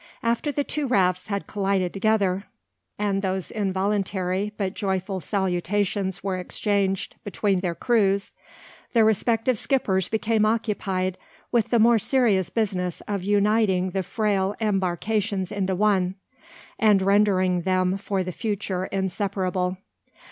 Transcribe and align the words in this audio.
After 0.23 0.51
the 0.51 0.63
two 0.63 0.87
rafts 0.87 1.27
had 1.27 1.45
collided 1.45 1.93
together, 1.93 2.45
and 2.97 3.21
those 3.21 3.51
involuntary 3.51 4.51
but 4.57 4.73
joyful 4.73 5.19
salutations 5.19 6.23
were 6.23 6.39
exchanged 6.39 7.13
between 7.23 7.59
their 7.59 7.75
crews, 7.75 8.33
the 8.93 9.03
respective 9.03 9.59
skippers 9.59 10.09
became 10.09 10.43
occupied 10.43 11.19
with 11.51 11.67
the 11.69 11.77
more 11.77 11.99
serious 11.99 12.49
business 12.49 13.01
of 13.07 13.21
uniting 13.23 13.91
the 13.91 14.01
frail 14.01 14.55
embarkations 14.59 15.51
into 15.51 15.75
one, 15.75 16.15
and 16.79 17.03
rendering 17.03 17.61
them 17.61 17.95
for 17.95 18.23
the 18.23 18.31
future 18.31 18.85
inseparable. 18.85 19.77